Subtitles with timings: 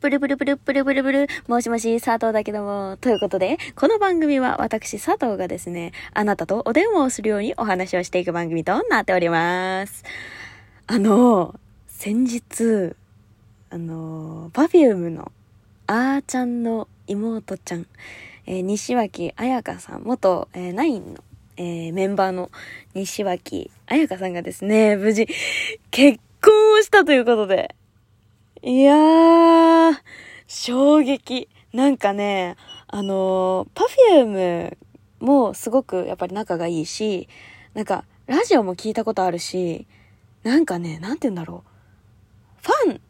[0.00, 2.96] ブルブルブルブルブルブル、もしもし、佐藤だけども。
[3.02, 10.04] ということで、この番組は私佐藤がですね、あなたとお電話をするようにお話をしていく番組となっております。
[10.86, 11.54] あの、
[11.86, 12.94] 先日、
[13.68, 15.32] あの、パフュームの
[15.86, 17.86] あーちゃんの妹ちゃん、
[18.46, 21.22] えー西脇彩香さん、元、えーナインの、
[21.58, 22.50] えーメンバーの
[22.94, 25.28] 西脇彩香さんがですね、無事、
[25.90, 27.74] 結婚をしたということで、
[28.62, 29.59] いやー、
[30.46, 31.48] 衝撃。
[31.72, 32.56] なんかね、
[32.88, 34.76] あのー、パフューム
[35.20, 37.28] もすごくやっぱり仲がいいし、
[37.74, 39.86] なんか、ラジオも聞いたことあるし、
[40.42, 42.62] なんかね、なんて言うんだろう。
[42.62, 43.00] ファン、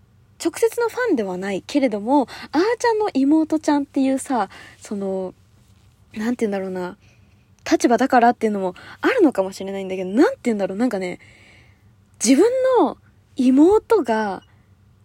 [0.43, 5.35] 直接のファンではないけれども、あーちゃんの妹ちゃんっていうさ、その、
[6.15, 6.97] なんて言うんだろうな、
[7.71, 11.21] 立場だからっていうのもあるのかもしれないんだけど、なんて言うんだろう、なんかね、
[12.23, 12.97] 自分の
[13.37, 14.43] 妹が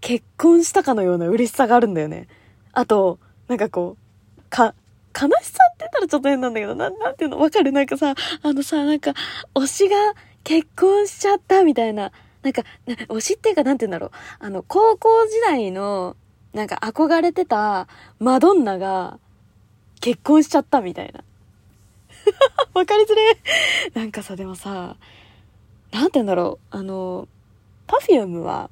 [0.05, 2.27] 結婚したかのような嬉しさがあるんだよね。
[2.73, 3.97] あと、なんかこ
[4.37, 4.75] う、か、
[5.19, 7.39] 悲しさって言ったらちょっと変なんだけど、なん、なんていうの？
[7.39, 7.71] わかる？
[7.71, 9.15] なんかさ、あのさ、なんか、
[9.55, 9.95] 推しが
[10.43, 12.11] 結婚しちゃったみたいな。
[12.43, 14.11] なんか、推しっていうかなんて言うんだろう？
[14.45, 16.15] あの、高校時代の、
[16.53, 17.87] なんか憧れてた
[18.19, 19.17] マドンナが
[20.01, 21.23] 結婚しちゃったみたいな。
[22.75, 23.39] わかりづれ
[23.95, 24.97] なんかさ、でもさ、
[25.91, 26.77] なんて言うんだろう？
[26.77, 27.27] あの、
[27.87, 28.69] パフュームは、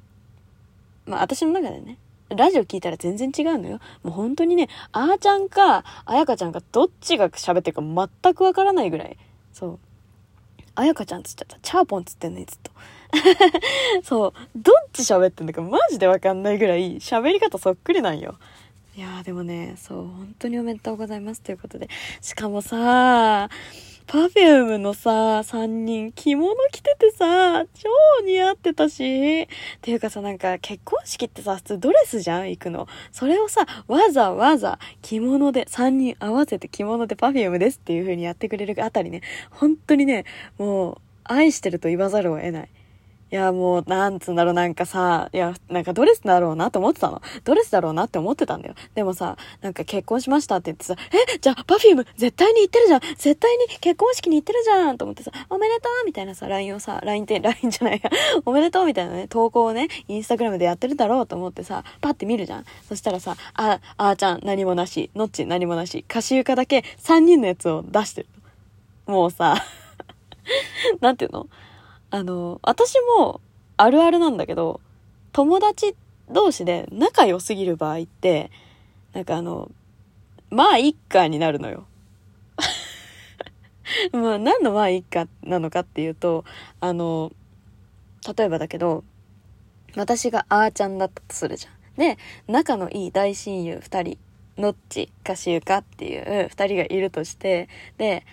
[1.06, 1.98] まあ私の中でね、
[2.30, 3.80] ラジオ聞いたら全然違うのよ。
[4.02, 7.82] もう本当にね、あーちゃんか、あやかちゃんか、どっちが喋ってるか
[8.22, 9.16] 全くわからないぐらい。
[9.52, 9.78] そう。
[10.74, 11.58] あやかちゃんつっちゃった。
[11.62, 12.72] チャーポンつってんね、ずっと。
[14.02, 14.32] そう。
[14.56, 18.38] どっち喋ってんだかマジでわかんないぐらい、喋り方そっくりなんよ。
[18.96, 21.88] いやーでもね、そう、本当におめでとうございますということで。
[22.20, 23.48] しかもさー、
[24.06, 27.88] Perfume のさ、三人、着物着ててさ、超
[28.24, 29.42] 似合ってたし。
[29.42, 29.46] っ
[29.80, 32.50] ていうかさ、なんか結婚式ってさ、普通ドレスじゃん？
[32.50, 32.86] 行くの。
[33.12, 40.24] それをさ、わざわざ着物で、三人合わせて着物で Perfume ですっていう風にやってくれるあたりね、本当にね、
[40.58, 42.68] もう、愛してると言わざるを得ない。
[43.34, 47.20] いや、もう、なんつうんだろう、なんかさ、いや、なんかドレスだろうなと思ってたの。
[47.42, 48.76] ドレスだろうなって思ってたんだよ。
[48.94, 50.94] でもさ、なんか結婚しましたって言ってさ、
[51.34, 58.08] え、じゃあ、パフューム絶対に行ってるじゃん絶対に結婚式に行ってるじゃんと思ってさ、おめでとうみたいなさ、LINE をさ、LINE って、 LINE じゃないや、
[58.46, 62.64] おめでとうみたいなね、投稿をね、インスタグラムでやってるだろうと思ってさ、パッて見るじゃん。
[62.88, 68.28] そしたらさ、あ、あーちゃん何もなし、のっち何もなし、歌手床だけ3人のやつを出してる。
[69.06, 69.56] もうさ、
[71.02, 71.48] なんていうの？
[72.14, 73.40] あの、私も
[73.76, 74.80] あるあるなんだけど、
[75.32, 75.96] 友達
[76.30, 78.52] 同士で仲良すぎる場合って、
[79.14, 79.68] なんかあの、
[80.48, 81.88] まあ一家になるのよ。
[84.12, 86.44] まあ何のまあ一家なのかっていうと、
[86.78, 87.32] あの、
[88.36, 89.02] 例えばだけど、
[89.96, 91.98] 私があーちゃんだったとするじゃん。
[91.98, 94.18] で、仲のいい大親友二人、
[94.56, 98.24] のっち、かしゆかっていう二人がいるとして、で、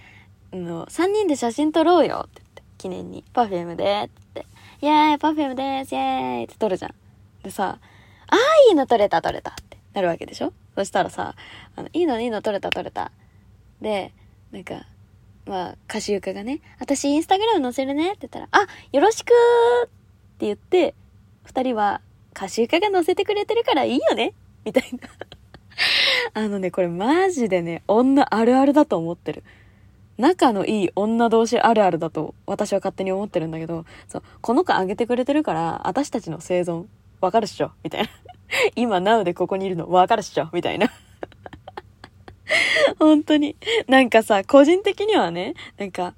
[0.53, 2.43] あの、三人で写真撮ろうよって、
[2.81, 6.95] 記念に、 Perfume で、って言って、イェーイ、 Perfume です、イェーイって撮るじゃん。
[7.43, 7.77] でさ、
[8.27, 8.37] あー、
[8.69, 10.51] いいの撮れた、撮れたってなるわけでしょ？
[10.75, 11.35] そしたらさ、
[11.75, 13.11] あの、いいの、いいの、撮れた、撮れた。
[13.81, 14.13] で、
[14.51, 14.87] なんか、
[15.45, 19.31] まあ、歌手ゆかがね、私インスタグラム載せるねって言ったら、あ、よろしく
[19.85, 19.87] っ
[20.39, 20.95] て言って、
[21.43, 22.01] 二人は、
[22.35, 24.33] 歌手ゆかが載せてくれてるからいいよね？
[24.65, 25.09] みたいな。
[26.33, 29.43] あのね、これマジでね、女あるあるだと思ってる。
[30.17, 36.85] 仲のいい女同士あるあるだと私は勝手に思ってるんだけど、そう、この子あげてくれてるから、私たちの生存、
[37.22, 37.72] わかるっしょ？
[37.83, 38.09] みたいな。
[38.75, 40.49] 今、なうでここにいるのわかるっしょ？
[40.53, 40.91] みたいな。
[42.99, 43.55] 本当に。
[43.88, 46.13] なんかさ、個人的にはね、なんか、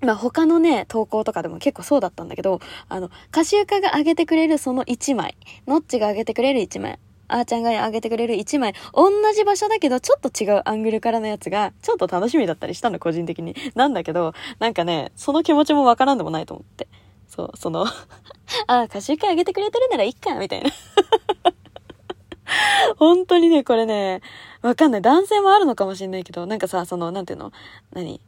[0.00, 6.98] まあ、他のね、投稿とかでも結構そうだったんだけど、あの、歌手家が上げてくれるその1枚、ノッチが上げてくれる1枚、
[7.28, 13.56] あーちゃんが上げてくれる1枚、同じ場所だけど、ちょっと違うアングルからのやつが、ちょっと楽しみだったりしたの、個人的に。
[13.74, 16.88] なんだけど、なんかね、その気持ちもわからんでもないと思って。
[17.28, 17.86] そう、その、
[18.66, 20.70] あー、歌手家上げてくれてるならいっか、みたいな。
[22.98, 24.20] 本当にね、これね、
[24.62, 25.02] わかんない。
[25.02, 27.52] 男性もあるのかもしれないけど、なんかさ、その、なんていうの？
[27.92, 28.20] 何？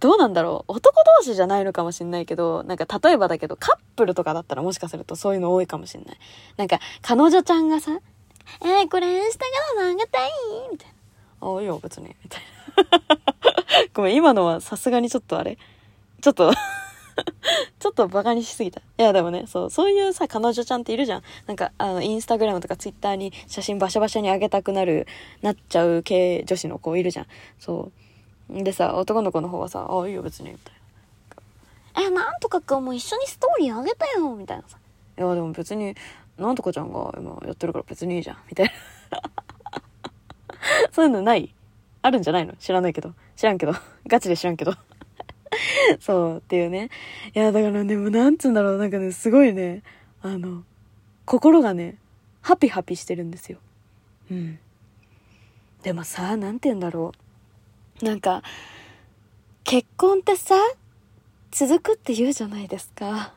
[0.00, 0.72] どうなんだろう？
[0.72, 6.18] 男同士じゃないのかもしれないけど、なんか例えばだけど、カップルとかだったらもしかするとそういうの多いかもしれない。
[6.56, 7.98] なんか、彼女ちゃんがさ、
[8.62, 10.30] えー、これインスタグラム上げたい？
[10.72, 10.88] みたい
[11.40, 11.48] な。
[11.48, 12.08] ああ、いいよ、別に。
[12.08, 13.88] みたいな。
[13.94, 15.58] ごめん、今のはさすがにちょっとあれ
[16.20, 16.52] ちょっと
[17.78, 18.80] ちょっとバカにしすぎた。
[18.80, 21.22] いや、でもね、そう、そういうさ、彼女ちゃんっているじゃん。
[21.46, 25.06] なんか、あの、インスタグラムとかツイッターに写真バシャバシャに上げたくなる、
[25.42, 27.26] なっちゃう系女子の子いるじゃん。
[27.58, 27.90] そ
[28.50, 28.62] う。
[28.62, 32.02] でさ、男の子の方はさ、ああ、いいよ、別に、みたいな。
[32.02, 34.78] え、なんとかくんも一緒にストーリー上げたよ、みたいなさ。
[35.18, 35.94] いや、でも別に、
[36.38, 38.72] なんとかちゃんが今やってるから別にいいじゃん、みたいな。
[40.92, 41.54] そういうのない？
[42.02, 42.54] あるんじゃないの？
[42.54, 43.14] 知らないけど。
[43.36, 43.72] 知らんけど。
[44.06, 44.74] ガチで知らんけど。
[46.00, 46.90] そうっていうね。
[47.34, 49.82] いや、だからね、もうなんつうんだろう、なんかね、すごいね、
[50.22, 50.62] あの、
[51.24, 51.98] 心がね、
[52.40, 53.58] ハピハピしてるんですよ。
[54.30, 54.58] うん。
[55.82, 57.12] でもさ、なんて言うんだろ
[58.00, 58.04] う。
[58.04, 58.42] なんか、
[59.64, 60.54] 結婚ってさ、
[61.50, 63.34] 続くって言うじゃないですか。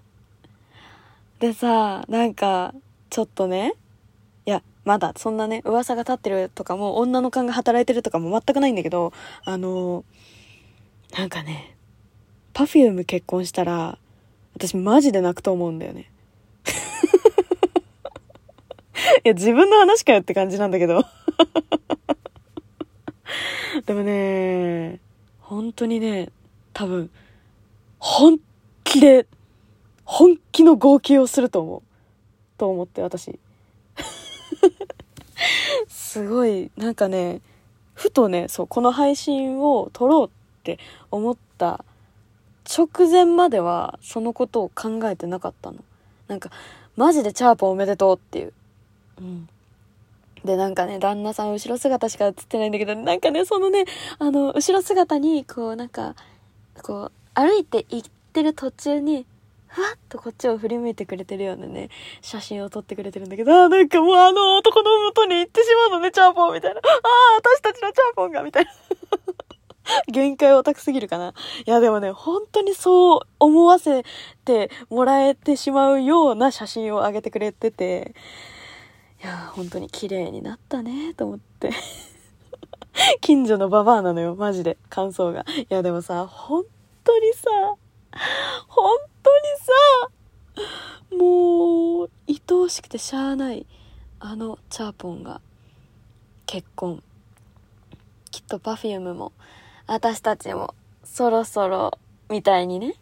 [1.39, 2.73] でさ、なんか、
[3.11, 3.73] ちょっとね、
[4.45, 9.11] いや、まだそんなね、噂が立ってるとかも、女の勘が働いてるとかも全くないんだけど、
[9.43, 10.05] あの、
[11.11, 11.75] なんかね、
[12.53, 13.97] パフューム結婚したら、
[14.53, 16.09] 私マジで泣くと思うんだよね。
[19.25, 21.03] いや、自分の話かよって感じなんだけど。
[23.85, 25.01] でもね、
[25.41, 26.29] 本当にね、
[26.71, 27.11] 多分、
[27.99, 28.39] 本
[28.85, 29.27] 気で、
[30.05, 31.90] 本気の号泣をすると思う。
[32.61, 33.39] と思って私。
[35.89, 37.41] すごい、なんかね、
[37.95, 40.29] ふとね、そう、この配信を撮ろうっ
[40.61, 40.77] て
[41.09, 41.83] 思った
[42.69, 45.79] 直前まではそのことを考えてなかったの。
[46.27, 46.51] なんか、
[46.95, 48.53] マジでチャーポンおめでとうっていう。
[49.19, 49.49] うん。
[50.45, 53.85] で、なんかね、旦那さん後ろ姿しか映ってないんだけど、なんかね、そのね、
[54.19, 56.15] あの、後ろ姿に、こう、なんか、
[56.83, 59.25] こう、歩いて行ってる途中に、
[59.71, 61.89] ふわっとこっちを振り向いてくれてるようなね、
[62.21, 66.79] 写真を撮ってくれてるんだけど、あなんかもうあの男の元に行ってしまうのね、チャーポンみたいな。
[66.79, 68.71] ああ、私たちのチャーポンがみたいな。
[70.11, 71.33] 限界オタクすぎるかな。
[71.65, 74.03] いやでもね、本当にそう思わせ
[74.43, 78.13] てもらえてしまうような写真を上げてくれてて、
[79.23, 81.71] いや本当に綺麗になったね、と思って。
[83.21, 85.45] 近所のババアなのよ、マジで、感想が。
[85.57, 86.65] いやでもさ、本
[87.05, 87.49] 当にさ、
[88.67, 88.97] 本
[89.41, 90.63] に
[91.11, 93.65] さ、もう、愛おしくてしゃあない、
[94.19, 95.41] あのチャーポンが、
[96.45, 97.01] 結婚。
[98.31, 99.33] きっと Perfume も、
[99.87, 100.73] 私たちも
[101.03, 101.97] そろそろ
[102.29, 102.95] みたいにね、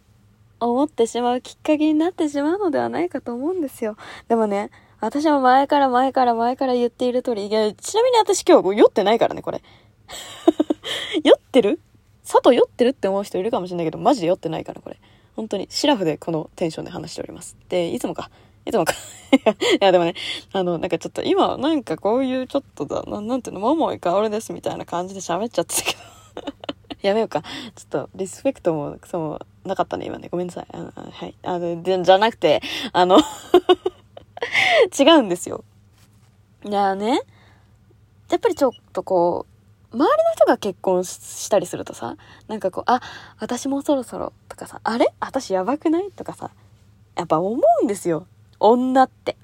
[0.60, 3.96] 思ってしまうきっかけになってしまうのではないかと思うんですよ。
[4.28, 9.62] でもね、私も前から前から前から言っている通り、いや、ちなみに私今日酔ってないからね、これ。
[11.24, 11.80] 酔ってる？
[12.26, 15.00] 佐藤酔ってるって思う人いるかもしれないけど、マジで酔ってないから、これ。
[15.40, 17.56] 本当に、シラフでこのテンションで話しております。
[17.70, 18.30] で、いつもか。
[18.66, 18.92] いつもか。
[19.80, 20.14] いや、でもね、
[20.52, 26.00] あの、なんかちょっと今、なんかこういうちょっとだ、ななんていうの、桃井かおるですみたいな感じで喋っちゃってたけど。
[27.08, 27.42] やめようか。
[27.42, 27.50] ちょ
[27.86, 30.28] っと、リスペクトも、クソもなかったね、今ね。
[30.30, 30.68] ごめんなさい。
[30.74, 31.34] あのはい。
[31.44, 32.62] あの、で、じゃなくて、
[32.92, 33.20] あの
[35.00, 35.64] 違うんですよ。
[36.66, 37.22] いやね、
[38.30, 39.49] やっぱりちょっとこう、
[39.92, 42.16] 周りの人が結婚したりするとさ、
[42.48, 43.02] なんかこう、あ、
[43.40, 45.08] 私もそろそろとかさ、あれ？
[45.20, 46.12] 私やばくない？
[46.12, 46.52] とかさ、
[47.16, 48.28] やっぱ思うんですよ。
[48.60, 49.36] 女って。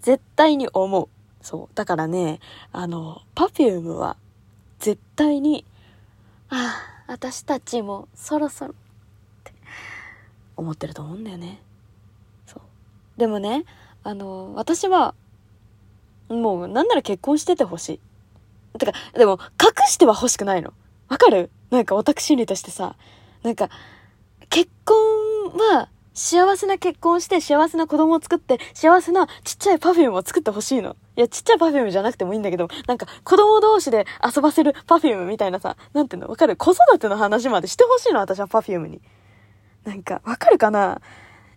[0.00, 1.08] 絶対に思う。
[1.40, 1.74] そう。
[1.74, 2.40] だからね、
[2.72, 4.16] あの、パフュームは
[4.78, 5.64] 絶対に
[6.48, 6.74] あ
[7.06, 8.74] あ、私たちもそろそろっ
[9.44, 9.52] て
[10.56, 11.62] 思ってると思うんだよね。
[12.46, 12.60] そう。
[13.16, 13.64] でもね、
[14.02, 15.14] あの、私は、
[16.28, 18.00] もうなんなら結婚しててほしい。
[18.78, 20.72] てか、でも隠しては欲しくないの。
[21.08, 21.50] わかる？
[21.70, 22.96] なんかオタク心理としてさ、
[23.42, 23.68] なんか、
[24.48, 24.96] 結婚
[25.76, 30.96] は幸せな結婚して幸せな子供を作って幸せなちっちゃい Perfume を作ってほしいの。
[31.16, 36.28] いや、ちっちゃい Perfume じゃなくてもいいんだけど、なんか子供同士で遊ばせる Perfume みたいなさ、なんていうの？
[36.28, 36.56] わかる？
[36.56, 39.00] 子育ての話までしてほしいの私は Perfume に。
[39.84, 41.00] なんか、わかるかな？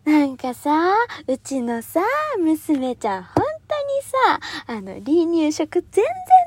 [0.06, 0.94] なんかさ、
[1.28, 2.02] うちのさ、
[2.40, 3.43] 娘ちゃん、本当に
[4.02, 6.06] さ、あの、離乳食全然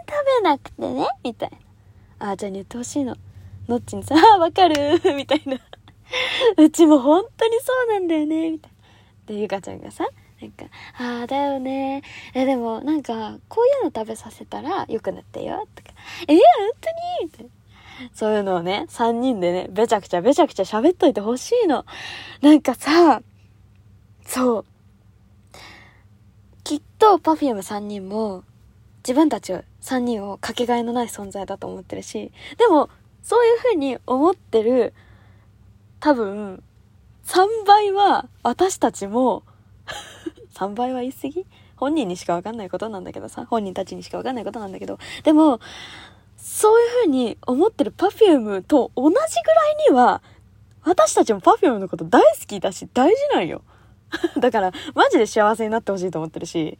[0.08, 2.30] 食べなくてね、みたいな。
[2.30, 3.16] あーちゃんに言ってほしいの。
[3.68, 5.58] のっちにさ、あわかる みたいな。
[6.56, 9.34] うちも本当にそうなんだよね、みたいな。
[9.34, 10.06] で、ゆかちゃんがさ、
[10.40, 10.66] なんか、
[10.98, 12.02] ああ、だよね。
[12.34, 15.90] え、でも、なんか、こういうの食べさせたら良くなったよ、とか。
[16.28, 16.40] えー、本
[16.80, 16.90] 当
[17.24, 17.24] に？
[17.24, 17.50] みたいな。
[18.12, 21.86] そういうのをね、三人でね、べちゃくちゃべちゃくちゃ喋っといてほしいの。
[22.42, 23.22] なんかさ、
[24.26, 24.64] そう。
[26.66, 28.42] きっと、パフューム3人も、
[29.06, 32.90] 自分たち3人をかけがえのない存在だと思ってるし、でも、
[33.22, 34.92] そういう風に思ってる
[36.00, 36.64] 多分、
[37.24, 39.44] 3倍は私たちも
[40.54, 41.46] 3倍は言い過ぎ？
[41.76, 45.60] 本人にしかわかんないことなんだけどさ、本人たちにしかわかんないことなんだけど、でも、
[46.36, 49.30] そういう風に思ってる Perfume と同じぐらい
[49.88, 50.20] には、
[50.82, 53.62] 私たちも Perfume のこと大好きだし大事なんよ。
[54.40, 56.78] だから、マジで幸せになってほしいと思ってるし、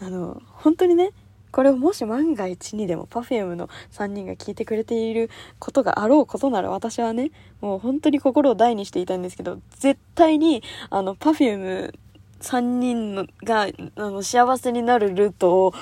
[0.00, 1.12] あの、本当にね、
[1.50, 11.94] これをもし万が一にでも Perfume の3人が聞いてくれていることがあろうことなら私はね、もう本当に心を大にしていたんですけど、絶対に、あの、Perfume
[12.40, 15.74] 3人のが、あの、幸せになるルートを、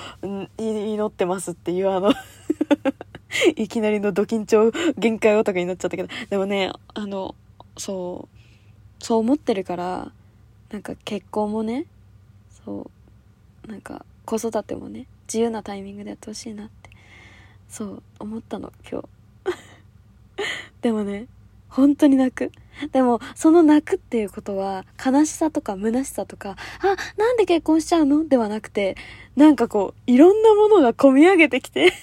[0.59, 2.13] 祈ってますっていうあの
[3.57, 7.33] いきなりのド緊張限界オタクになっちゃったけど、でもね、あの、
[7.77, 10.11] そう、そう思ってるから、
[10.73, 11.85] なんか結婚もね、
[12.65, 12.89] そ
[13.67, 16.89] う、なんか子育てもね、自由なタイミングでやってほしいなって、
[17.69, 19.07] そう思ったの、今日。
[20.81, 21.27] でもね、
[21.69, 22.51] 本当に泣く。
[22.91, 28.27] でも、その泣くっていうことは、悲しさとか虚しさとか、あ、なんで結婚しちゃうの？
[28.27, 28.97] ではなくて、
[29.35, 31.93] なんかこう、いろんなものが込み上げてきて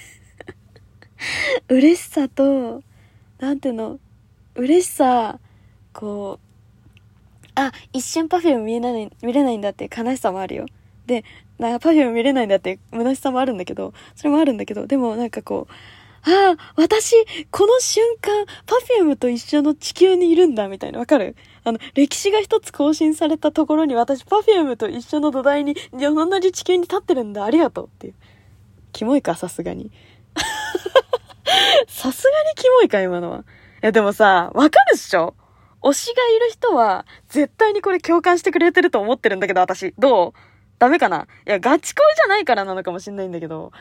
[1.69, 2.85] 嬉しさと、
[3.41, 3.99] なんていうの、
[4.55, 5.41] 嬉しさ、
[5.93, 6.50] こう、
[7.55, 10.67] あ、一瞬 Perfume 見えない、見れないんだっていう悲しさもあるよ。
[11.07, 11.25] で、
[11.59, 15.73] なんか Perfume 見れないんだって虚しさもあるんだけど、それもあるんだけど、でもなんかこう、
[16.23, 17.15] ああ、私、
[17.51, 20.99] この瞬間、 Perfume と一緒の地球にいるんだ、みたいな。
[20.99, 21.35] わかる？
[21.65, 28.15] あの、歴史が一つ更新されたところに私、 Perfume と一緒の土台に、同じ地球に立ってるんだ、ありがとうっていう。
[28.93, 29.91] キモいか、さすがに。
[31.89, 33.39] さすがにキモいか、今のは。
[33.39, 33.43] い
[33.81, 35.35] や、でもさ、わかるっしょ？
[35.83, 39.95] 推しがいる人は、絶対にこれ共感してくれてると思ってるんだけど、私。
[39.99, 40.33] どう？
[40.79, 41.27] ダメかな？
[41.47, 43.73] いや、ガチ恋じゃないからなのかもしんないんだけど。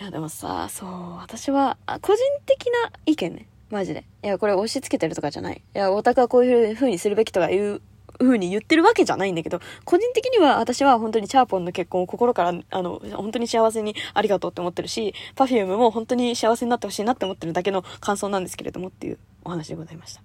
[0.00, 3.46] いや、でもさ、そう、私は、個人的な意見ね。
[3.70, 4.04] マジで。
[4.24, 5.62] いや、これ押し付けてるとかじゃない。
[5.74, 7.80] いや、オタクはこういう風にするべきとかいう
[8.18, 20.22] 風に言ってるわけじゃないんだけど、個人的には私は本当にチャーポンの結婚を心から、あの、本当に幸せにありがとうって思ってるし、パフュームも本当に幸せになってほしいなって思ってるだけの感想なんですけれどもっていうお話でございました。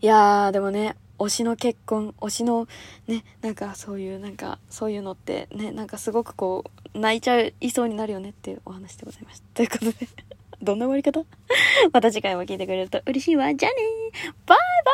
[0.00, 2.68] いやー、でもね、推しの結婚、推しの、
[3.06, 9.46] ね、なんかそういう、なんか、そういうのってね、なんかすごくこう、泣いちゃいそうになるよねっていうお話でございました。
[9.54, 9.92] ということで
[10.62, 11.24] どんな終わり方？
[11.92, 13.54] また次回も聞いてくれると嬉しいわ。
[13.54, 13.78] じゃあね
[14.46, 14.92] バイバ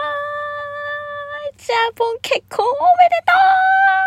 [1.53, 3.33] ーイジャポン結婚おめでと
[3.99, 4.02] う